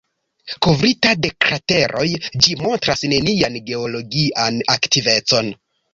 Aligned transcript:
Kovrita 0.65 1.11
de 1.25 1.29
krateroj, 1.45 2.07
ĝi 2.45 2.57
montras 2.63 3.05
nenian 3.13 3.61
geologian 3.69 4.59
aktivecon. 4.79 5.53